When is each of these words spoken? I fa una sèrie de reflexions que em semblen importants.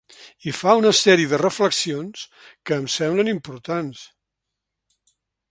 I 0.51 0.51
fa 0.59 0.71
una 0.77 0.93
sèrie 0.99 1.29
de 1.33 1.39
reflexions 1.41 2.23
que 2.71 2.79
em 2.81 2.89
semblen 2.95 3.31
importants. 3.35 4.03